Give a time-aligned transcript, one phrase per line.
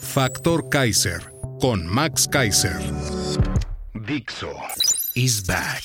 [0.00, 1.20] Factor Kaiser
[1.60, 2.78] con Max Kaiser.
[4.06, 4.52] Dixo
[5.14, 5.82] is back.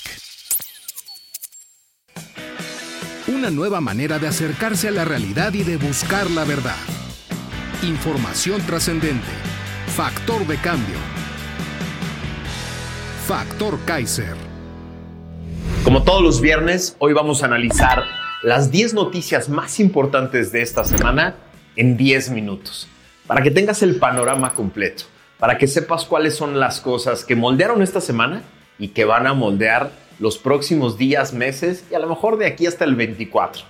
[3.28, 6.76] Una nueva manera de acercarse a la realidad y de buscar la verdad.
[7.82, 9.32] Información trascendente.
[9.96, 10.98] Factor de cambio.
[13.28, 14.36] Factor Kaiser.
[15.84, 18.04] Como todos los viernes, hoy vamos a analizar
[18.44, 21.36] las 10 noticias más importantes de esta semana
[21.76, 22.88] en 10 minutos,
[23.28, 25.06] para que tengas el panorama completo,
[25.40, 28.44] para que sepas cuáles son las cosas que moldearon esta semana
[28.80, 32.66] y que van a moldear los próximos días, meses y a lo mejor de aquí
[32.66, 33.64] hasta el 24.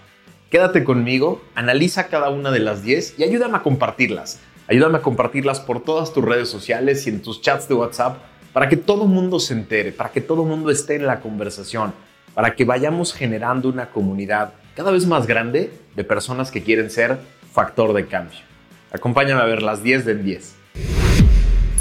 [0.50, 4.40] Quédate conmigo, analiza cada una de las 10 y ayúdame a compartirlas.
[4.68, 8.17] Ayúdame a compartirlas por todas tus redes sociales y en tus chats de WhatsApp
[8.54, 11.20] para que todo el mundo se entere, para que todo el mundo esté en la
[11.20, 11.94] conversación,
[12.34, 17.17] para que vayamos generando una comunidad cada vez más grande de personas que quieren ser
[17.52, 18.53] factor de cambio.
[18.95, 20.55] Acompáñame a ver las 10 de 10.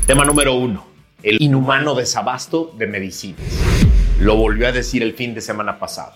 [0.07, 0.83] Tema número 1.
[1.23, 3.45] El inhumano desabasto de medicinas.
[4.19, 6.15] Lo volvió a decir el fin de semana pasado.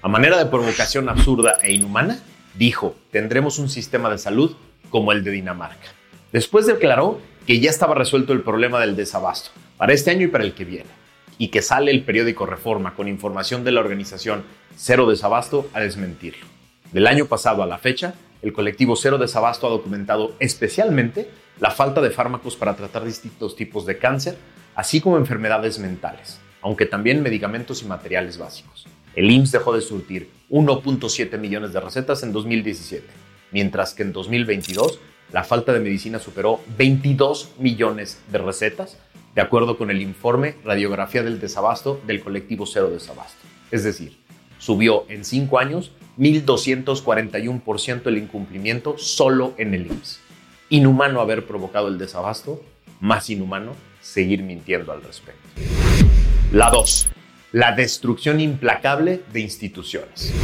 [0.00, 2.18] A manera de provocación absurda e inhumana,
[2.54, 4.56] dijo, tendremos un sistema de salud
[4.88, 5.88] como el de Dinamarca.
[6.32, 10.44] Después declaró que ya estaba resuelto el problema del desabasto para este año y para
[10.44, 10.88] el que viene,
[11.36, 14.44] y que sale el periódico Reforma con información de la organización
[14.76, 16.46] Cero Desabasto a desmentirlo.
[16.90, 22.00] Del año pasado a la fecha, el colectivo Cero Desabasto ha documentado especialmente la falta
[22.00, 24.36] de fármacos para tratar distintos tipos de cáncer,
[24.74, 28.86] así como enfermedades mentales, aunque también medicamentos y materiales básicos.
[29.14, 33.04] El IMSS dejó de surtir 1.7 millones de recetas en 2017,
[33.50, 35.00] mientras que en 2022
[35.32, 38.96] la falta de medicina superó 22 millones de recetas,
[39.34, 43.38] de acuerdo con el informe Radiografía del Desabasto del colectivo Cero Desabasto.
[43.70, 44.16] Es decir,
[44.58, 50.20] subió en 5 años 1.241% el incumplimiento solo en el IMSS.
[50.70, 52.62] Inhumano haber provocado el desabasto,
[53.00, 55.40] más inhumano seguir mintiendo al respecto.
[56.52, 57.08] La 2.
[57.52, 60.34] La destrucción implacable de instituciones.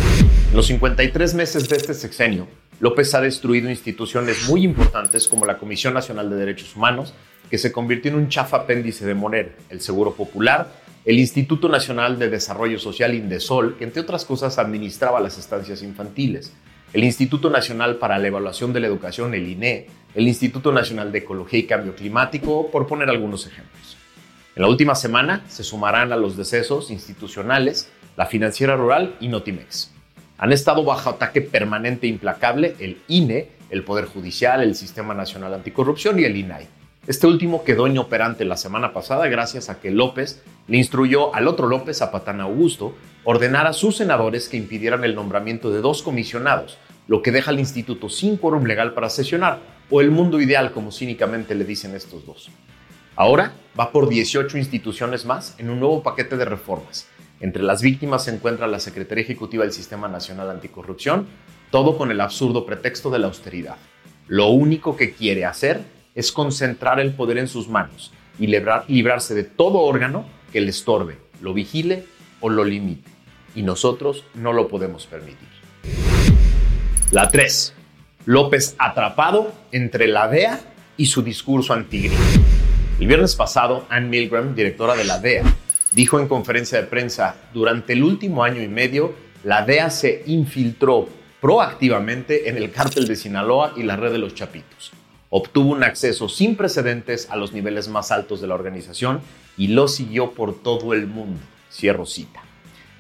[0.50, 2.46] En los 53 meses de este sexenio,
[2.80, 7.14] López ha destruido instituciones muy importantes como la Comisión Nacional de Derechos Humanos,
[7.50, 12.18] que se convirtió en un chafa apéndice de Moner, el Seguro Popular, el Instituto Nacional
[12.18, 16.52] de Desarrollo Social Indesol, que entre otras cosas administraba las estancias infantiles,
[16.94, 21.18] el Instituto Nacional para la Evaluación de la Educación, el INE, el Instituto Nacional de
[21.18, 23.96] Ecología y Cambio Climático, por poner algunos ejemplos.
[24.56, 29.92] En la última semana se sumarán a los decesos institucionales la Financiera Rural y Notimex.
[30.38, 35.52] Han estado bajo ataque permanente e implacable el INE, el Poder Judicial, el Sistema Nacional
[35.52, 36.66] Anticorrupción y el INAI.
[37.06, 41.68] Este último quedó inoperante la semana pasada gracias a que López le instruyó al otro
[41.68, 42.94] López, a Patán Augusto,
[43.24, 47.58] ordenar a sus senadores que impidieran el nombramiento de dos comisionados, lo que deja al
[47.58, 49.60] instituto sin quórum legal para sesionar,
[49.90, 52.50] o el mundo ideal como cínicamente le dicen estos dos.
[53.16, 57.06] Ahora va por 18 instituciones más en un nuevo paquete de reformas.
[57.40, 61.26] Entre las víctimas se encuentra la Secretaría Ejecutiva del Sistema Nacional Anticorrupción,
[61.70, 63.76] todo con el absurdo pretexto de la austeridad.
[64.26, 65.82] Lo único que quiere hacer
[66.14, 71.18] es concentrar el poder en sus manos y librarse de todo órgano que le estorbe,
[71.40, 72.04] lo vigile
[72.38, 73.10] o lo limite.
[73.56, 75.48] Y nosotros no lo podemos permitir.
[77.10, 77.74] La 3.
[78.26, 80.60] López atrapado entre la DEA
[80.96, 82.14] y su discurso antigripe.
[83.00, 85.42] El viernes pasado, Ann Milgram, directora de la DEA,
[85.90, 89.12] dijo en conferencia de prensa, durante el último año y medio,
[89.42, 91.08] la DEA se infiltró
[91.40, 94.92] proactivamente en el cártel de Sinaloa y la red de los Chapitos.
[95.36, 99.20] Obtuvo un acceso sin precedentes a los niveles más altos de la organización
[99.56, 101.40] y lo siguió por todo el mundo.
[101.72, 102.40] Cierro cita.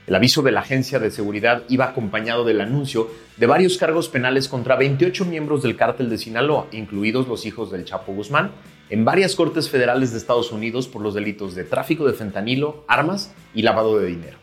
[0.08, 4.48] El aviso de la agencia de seguridad iba acompañado del anuncio de varios cargos penales
[4.48, 8.50] contra 28 miembros del cártel de Sinaloa, incluidos los hijos del Chapo Guzmán,
[8.90, 13.32] en varias cortes federales de Estados Unidos por los delitos de tráfico de fentanilo, armas
[13.54, 14.38] y lavado de dinero.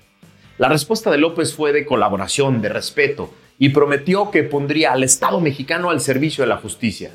[0.58, 5.42] La respuesta de López fue de colaboración, de respeto, y prometió que pondría al Estado
[5.42, 7.12] mexicano al servicio de la justicia.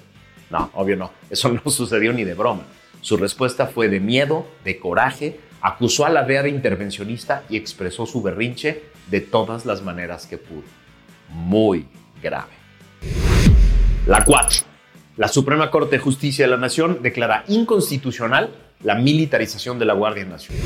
[0.51, 2.63] No, obvio no, eso no sucedió ni de broma.
[3.01, 8.07] Su respuesta fue de miedo, de coraje, acusó a la DEA de intervencionista y expresó
[8.07, 10.65] su berrinche de todas las maneras que pudo.
[11.29, 11.87] Muy
[12.23, 12.53] grave.
[14.07, 14.61] La 4.
[15.17, 18.51] La Suprema Corte de Justicia de la Nación declara inconstitucional
[18.83, 20.63] la militarización de la Guardia Nacional.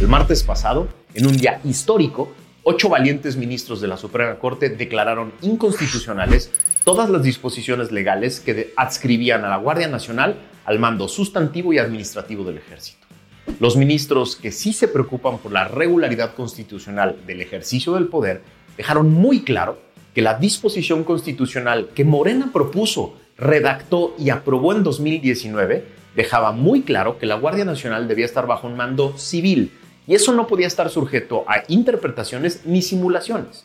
[0.00, 2.32] El martes pasado, en un día histórico,
[2.64, 6.50] ocho valientes ministros de la Suprema Corte declararon inconstitucionales
[6.84, 12.44] todas las disposiciones legales que adscribían a la Guardia Nacional al mando sustantivo y administrativo
[12.44, 13.06] del ejército.
[13.58, 18.42] Los ministros que sí se preocupan por la regularidad constitucional del ejercicio del poder
[18.76, 19.78] dejaron muy claro
[20.14, 27.18] que la disposición constitucional que Morena propuso, redactó y aprobó en 2019 dejaba muy claro
[27.18, 29.72] que la Guardia Nacional debía estar bajo un mando civil
[30.06, 33.64] y eso no podía estar sujeto a interpretaciones ni simulaciones.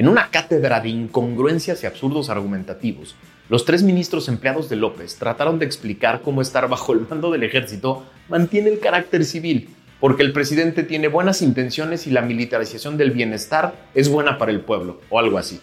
[0.00, 3.16] En una cátedra de incongruencias y absurdos argumentativos,
[3.50, 7.42] los tres ministros empleados de López trataron de explicar cómo estar bajo el mando del
[7.42, 9.68] ejército mantiene el carácter civil,
[10.00, 14.62] porque el presidente tiene buenas intenciones y la militarización del bienestar es buena para el
[14.62, 15.60] pueblo, o algo así.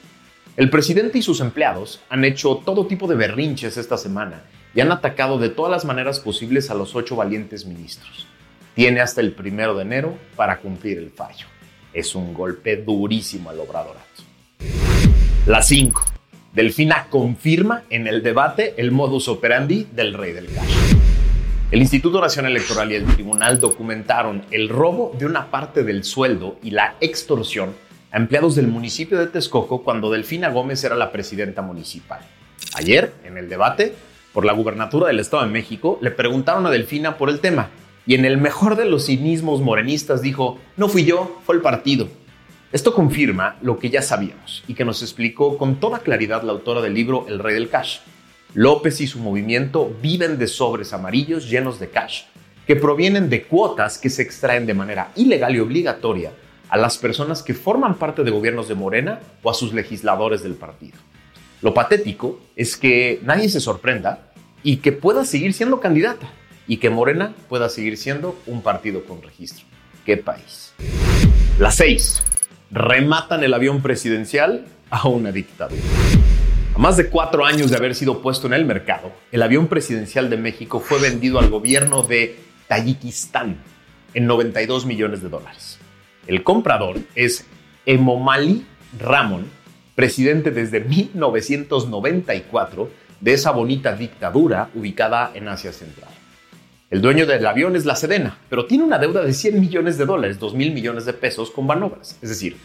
[0.55, 4.43] El presidente y sus empleados han hecho todo tipo de berrinches esta semana
[4.75, 8.27] y han atacado de todas las maneras posibles a los ocho valientes ministros.
[8.75, 11.47] Tiene hasta el primero de enero para cumplir el fallo.
[11.91, 14.06] Es un golpe durísimo al obradorato.
[15.47, 16.03] La 5.
[16.51, 20.93] Delfina confirma en el debate el modus operandi del rey del cash.
[21.71, 26.59] El Instituto Nacional Electoral y el tribunal documentaron el robo de una parte del sueldo
[26.61, 27.73] y la extorsión
[28.11, 32.19] a empleados del municipio de Texcoco cuando Delfina Gómez era la presidenta municipal.
[32.75, 33.95] Ayer, en el debate
[34.33, 37.69] por la gubernatura del Estado de México, le preguntaron a Delfina por el tema
[38.05, 42.09] y en el mejor de los cinismos morenistas dijo, no fui yo, fue el partido.
[42.73, 46.81] Esto confirma lo que ya sabíamos y que nos explicó con toda claridad la autora
[46.81, 47.99] del libro El Rey del Cash.
[48.53, 52.23] López y su movimiento viven de sobres amarillos llenos de cash,
[52.65, 56.33] que provienen de cuotas que se extraen de manera ilegal y obligatoria
[56.67, 60.55] a las personas que forman parte de gobiernos de Morena o a sus legisladores del
[60.55, 60.97] partido.
[61.61, 66.27] Lo patético es que nadie se sorprenda y que pueda seguir siendo candidata
[66.67, 69.65] y que Morena pueda seguir siendo un partido con registro.
[70.05, 70.73] ¡Qué país!
[71.59, 72.23] La 6
[72.71, 75.81] rematan el avión presidencial a una dictadura.
[76.75, 80.29] A más de cuatro años de haber sido puesto en el mercado, el avión presidencial
[80.29, 82.37] de México fue vendido al gobierno de
[82.67, 83.57] Tayikistán
[84.13, 85.79] en 92 millones de dólares.
[86.27, 87.45] El comprador es
[87.85, 88.65] Emomali
[88.99, 89.45] Ramon,
[89.95, 92.89] presidente desde 1994
[93.21, 96.16] de esa bonita dictadura ubicada en Asia Central.
[96.89, 100.05] El dueño del avión es la Sedena, pero tiene una deuda de 100 millones de
[100.05, 102.17] dólares, 2 mil millones de pesos con Banobras.
[102.21, 102.55] Es decir,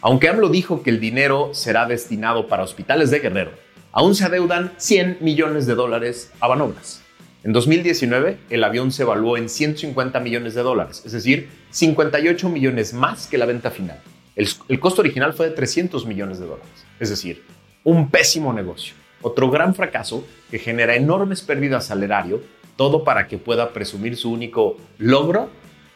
[0.00, 3.50] aunque AMLO dijo que el dinero será destinado para hospitales de Guerrero,
[3.90, 7.02] aún se adeudan 100 millones de dólares a Banobras.
[7.42, 12.94] En 2019, el avión se evaluó en 150 millones de dólares, es decir, 58 millones
[12.94, 14.00] más que la venta final.
[14.36, 16.70] El, el costo original fue de 300 millones de dólares,
[17.00, 17.42] es decir,
[17.82, 18.94] un pésimo negocio.
[19.22, 22.42] Otro gran fracaso que genera enormes pérdidas al erario
[22.82, 25.48] todo para que pueda presumir su único logro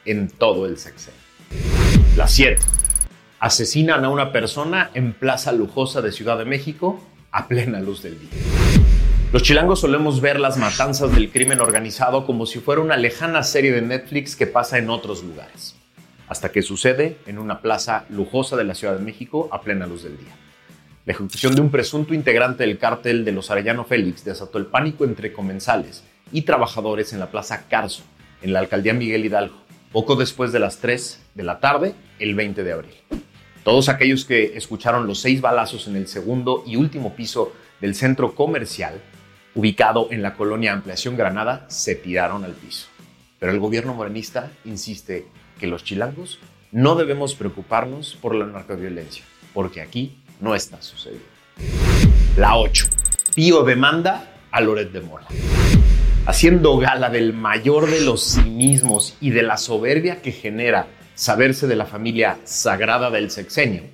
[0.05, 1.19] en todo el sexenio.
[2.17, 2.63] La 7.
[3.41, 8.21] Asesinan a una persona en plaza lujosa de Ciudad de México a plena luz del
[8.21, 8.31] día.
[9.33, 13.73] Los chilangos solemos ver las matanzas del crimen organizado como si fuera una lejana serie
[13.73, 15.75] de Netflix que pasa en otros lugares,
[16.29, 20.05] hasta que sucede en una plaza lujosa de la Ciudad de México a plena luz
[20.05, 20.37] del día.
[21.05, 25.05] La ejecución de un presunto integrante del cártel de los Arellano Félix desató el pánico
[25.05, 28.03] entre comensales y trabajadores en la Plaza Carso,
[28.43, 29.57] en la alcaldía Miguel Hidalgo,
[29.93, 32.95] poco después de las 3 de la tarde, el 20 de abril.
[33.65, 38.35] Todos aquellos que escucharon los seis balazos en el segundo y último piso del centro
[38.35, 39.01] comercial,
[39.55, 42.87] ubicado en la colonia Ampliación Granada, se tiraron al piso.
[43.39, 45.27] Pero el gobierno morenista insiste
[45.59, 46.39] que los chilangos
[46.71, 51.27] no debemos preocuparnos por la narcoviolencia, porque aquí no está sucediendo.
[52.37, 52.87] La 8.
[53.35, 55.27] Pío demanda a Loret de Mola
[56.27, 61.77] haciendo gala del mayor de los cinismos y de la soberbia que genera saberse de
[61.77, 63.85] la familia sagrada del sexenio,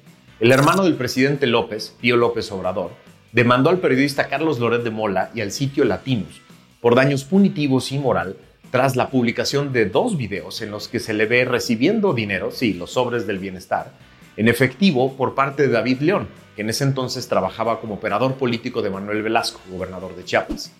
[0.41, 2.93] el hermano del presidente López, Pío López Obrador,
[3.33, 6.41] demandó al periodista Carlos Loret de Mola y al sitio Latinos
[6.81, 8.37] por daños punitivos y moral
[8.71, 12.73] tras la publicación de dos videos en los que se le ve recibiendo dinero, sí,
[12.73, 13.93] los sobres del bienestar,
[14.39, 18.81] en efectivo por parte de David León, que en ese entonces trabajaba como operador político
[18.81, 20.73] de Manuel Velasco, gobernador de Chiapas.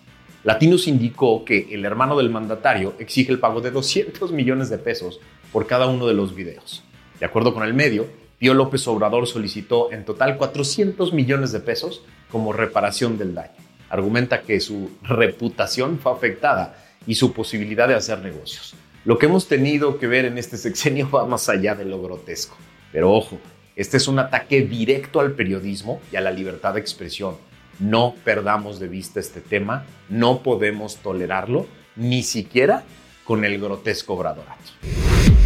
[0.43, 5.21] Latinos indicó que el hermano del mandatario exige el pago de 200 millones de pesos
[5.53, 6.83] por cada uno de los videos.
[7.19, 8.07] De acuerdo con el medio,
[8.39, 13.53] Pío López Obrador solicitó en total 400 millones de pesos como reparación del daño.
[13.89, 16.75] Argumenta que su reputación fue afectada
[17.07, 18.75] y su posibilidad de hacer negocios.
[19.05, 22.57] Lo que hemos tenido que ver en este sexenio va más allá de lo grotesco.
[22.91, 23.37] Pero ojo,
[23.77, 27.37] este es un ataque directo al periodismo y a la libertad de expresión
[27.79, 32.83] No perdamos de vista este tema, no podemos tolerarlo, ni siquiera
[33.23, 34.71] con el grotesco bradorato.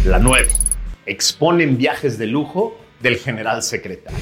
[0.04, 0.48] La 9.
[1.06, 4.18] Exponen viajes de lujo del general secretario.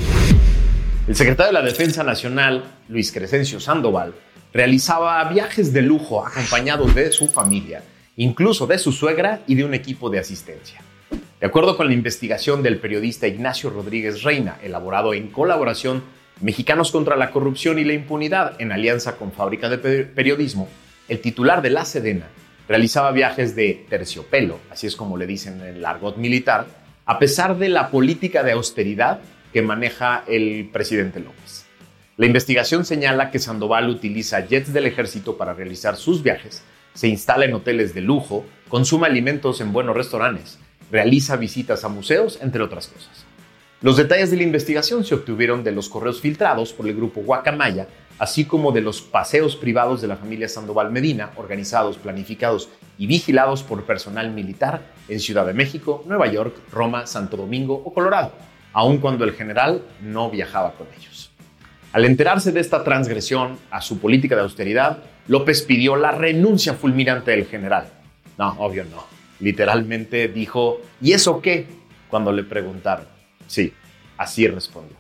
[1.09, 4.15] El secretario de la Defensa Nacional, Luis Crescencio Sandoval,
[4.53, 7.83] realizaba viajes de lujo acompañado de su familia,
[8.17, 10.81] incluso de su suegra y de un equipo de asistencia.
[11.41, 16.03] De acuerdo con la investigación del periodista Ignacio Rodríguez Reina, elaborado en colaboración
[16.41, 20.69] Mexicanos contra la Corrupción y la Impunidad en alianza con Fábrica de Periodismo,
[21.09, 22.27] el titular de la Sedena
[22.69, 26.67] realizaba viajes de terciopelo, así es como le dicen en el argot militar,
[27.07, 29.21] a pesar de la política de austeridad
[29.53, 31.65] que maneja el presidente López.
[32.19, 37.47] La investigación señala que Sandoval utiliza jets del ejército para realizar sus viajes, se instala
[37.47, 40.59] en hoteles de lujo, consume alimentos en buenos restaurantes,
[40.91, 43.26] realiza visitas a museos, entre otras cosas.
[43.83, 47.89] Los detalles de la investigación se obtuvieron de los correos filtrados por el grupo Guacamaya,
[48.19, 53.63] así como de los paseos privados de la familia Sandoval Medina, organizados, planificados y vigilados
[53.63, 58.33] por personal militar en Ciudad de México, Nueva York, Roma, Santo Domingo o Colorado
[58.77, 61.31] aun cuando el general no viajaba con ellos.
[61.95, 67.31] Al enterarse de esta transgresión a su política de austeridad, López pidió la renuncia fulminante
[67.31, 67.87] del general.
[68.37, 69.07] No, obvio no.
[69.41, 71.67] Literalmente dijo, ¿y eso qué?
[72.11, 73.16] Cuando le preguntaron.
[73.47, 73.73] Sí,
[74.17, 74.97] así respondió.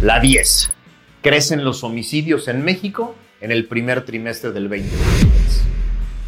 [0.00, 0.70] La 10.
[1.22, 5.62] Crecen los homicidios en México en el primer trimestre del 2023.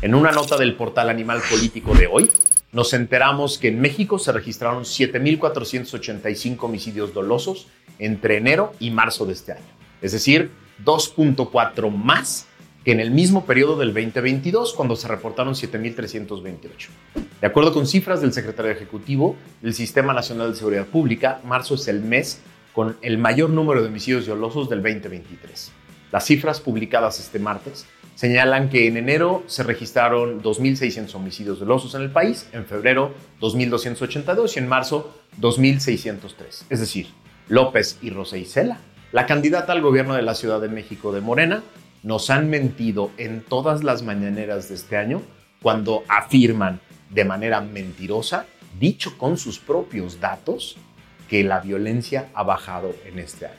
[0.03, 2.31] En una nota del portal Animal Político de hoy,
[2.73, 7.69] nos enteramos que en México se registraron 7.485 homicidios dolosos
[7.99, 9.63] entre enero y marzo de este año.
[10.03, 10.51] Es decir,
[10.85, 12.48] 2.4 más
[12.89, 16.89] que en el mismo periodo del 2022, cuando se reportaron 7.328.
[17.39, 21.87] De acuerdo con cifras del secretario ejecutivo del Sistema Nacional de Seguridad Pública, marzo es
[21.89, 22.41] el mes
[22.73, 25.71] con el mayor número de homicidios dolosos del 2023.
[26.11, 32.01] Las cifras publicadas este martes señalan que en enero se registraron 2.600 homicidios dolosos en
[32.01, 36.65] el país, en febrero 2.282 y en marzo 2.603.
[36.71, 37.09] Es decir,
[37.49, 38.79] López y Rosa Isela,
[39.13, 41.63] la candidata al gobierno de la Ciudad de México de Morena,
[42.03, 45.23] nos han mentido en todas las mañaneras de este año
[45.63, 48.47] cuando afirman de manera mentirosa,
[48.79, 50.77] dicho con sus propios datos,
[51.29, 53.57] que la violencia ha bajado en este año.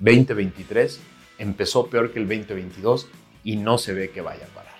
[0.00, 1.00] 2023
[1.38, 3.08] empezó peor que el 2022
[3.44, 4.72] y no se ve que vaya a parar.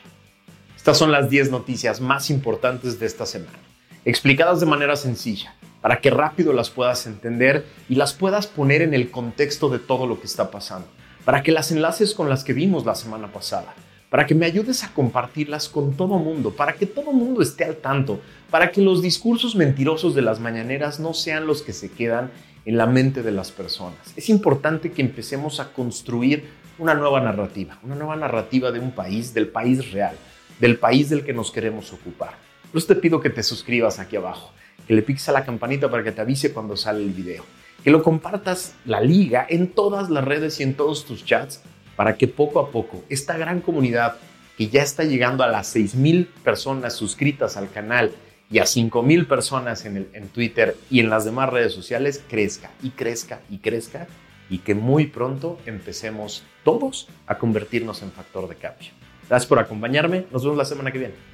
[0.77, 3.59] Estas son las 10 noticias más importantes de esta semana,
[4.05, 8.95] explicadas de manera sencilla, para que rápido las puedas entender y las puedas poner en
[8.95, 10.89] el contexto de todo lo que está pasando,
[11.25, 13.75] para que las enlaces con las que vimos la semana pasada,
[14.11, 17.77] para que me ayudes a compartirlas con todo mundo, para que todo mundo esté al
[17.77, 22.31] tanto, para que los discursos mentirosos de las mañaneras no sean los que se quedan
[22.65, 24.13] en la mente de las personas.
[24.17, 26.45] Es importante que empecemos a construir
[26.79, 30.17] una nueva narrativa, una nueva narrativa de un país, del país real,
[30.61, 32.35] del país del que nos queremos ocupar.
[32.71, 34.53] Pues te pido que te suscribas aquí abajo,
[34.87, 37.45] que le piques a la campanita para que te avise cuando sale el video,
[37.83, 41.63] que lo compartas la liga en todas las redes y en todos tus chats
[41.97, 44.17] para que poco a poco esta gran comunidad
[44.57, 48.13] que ya está llegando a las 6.000 personas suscritas al canal
[48.51, 52.71] y a 5.000 personas en, el, en Twitter y en las demás redes sociales crezca
[52.83, 54.07] y crezca y crezca
[54.51, 58.91] y que muy pronto empecemos todos a convertirnos en factor de cambio.
[59.29, 60.27] Gracias por acompañarme.
[60.31, 61.32] Nos vemos la semana que viene.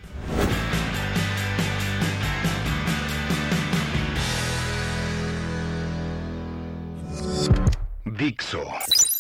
[8.29, 8.63] Dixo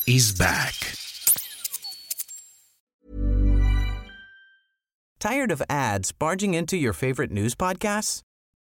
[0.07, 0.75] is back.
[5.19, 8.21] Tired of ads barging into your favorite news podcasts?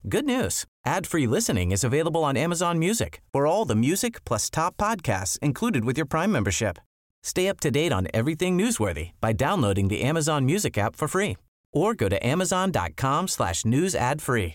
[0.08, 0.64] Good news.
[0.84, 5.84] Ad-free listening is available on Amazon Music for all the music plus top podcasts included
[5.84, 6.78] with your Prime membership.
[7.24, 11.36] Stay up to date on everything newsworthy by downloading the Amazon Music app for free
[11.72, 14.54] or go to amazon.com slash news ad free.